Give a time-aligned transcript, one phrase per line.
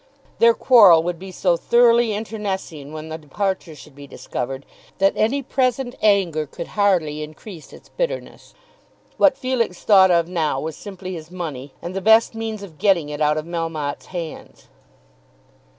[0.39, 4.65] Their quarrel would be so thoroughly internecine when the departure should be discovered,
[4.97, 8.55] that any present anger could hardly increase its bitterness.
[9.17, 13.09] What Felix thought of now was simply his money, and the best means of getting
[13.09, 14.69] it out of Melmotte's hands.